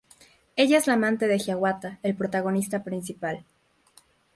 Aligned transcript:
Ella 0.55 0.79
es 0.79 0.87
la 0.87 0.93
amante 0.93 1.27
de 1.27 1.37
Hiawatha, 1.37 1.99
el 2.01 2.15
protagonista 2.15 2.83
principal. 2.83 3.45